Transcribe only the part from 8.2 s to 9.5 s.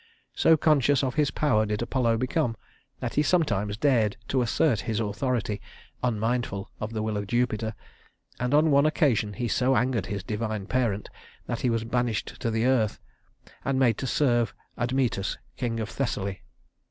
and on one occasion he